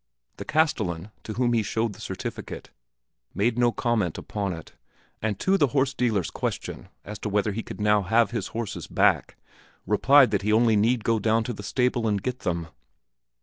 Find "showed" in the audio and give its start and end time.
1.61-1.93